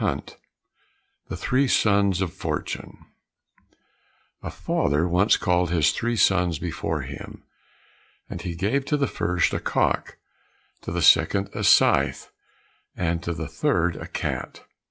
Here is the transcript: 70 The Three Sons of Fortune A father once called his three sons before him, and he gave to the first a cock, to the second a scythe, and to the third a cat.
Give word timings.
70 0.03 0.33
The 1.27 1.37
Three 1.37 1.67
Sons 1.67 2.21
of 2.21 2.33
Fortune 2.33 3.05
A 4.41 4.49
father 4.49 5.07
once 5.07 5.37
called 5.37 5.69
his 5.69 5.91
three 5.91 6.15
sons 6.15 6.57
before 6.57 7.03
him, 7.03 7.43
and 8.27 8.41
he 8.41 8.55
gave 8.55 8.83
to 8.85 8.97
the 8.97 9.05
first 9.05 9.53
a 9.53 9.59
cock, 9.59 10.17
to 10.81 10.91
the 10.91 11.03
second 11.03 11.51
a 11.53 11.63
scythe, 11.63 12.31
and 12.95 13.21
to 13.21 13.31
the 13.31 13.47
third 13.47 13.95
a 13.95 14.07
cat. 14.07 14.61